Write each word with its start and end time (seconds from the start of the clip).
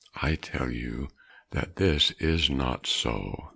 I 0.19 0.33
tell 0.33 0.71
you 0.71 1.09
that 1.51 1.75
this 1.75 2.09
is 2.19 2.49
not 2.49 2.87
so. 2.87 3.49